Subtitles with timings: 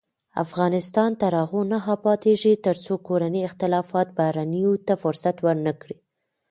[0.43, 5.97] افغانستان تر هغو نه ابادیږي، ترڅو کورني اختلافات بهرنیو ته فرصت ورنکړي.